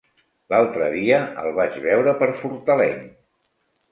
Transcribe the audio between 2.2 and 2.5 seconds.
per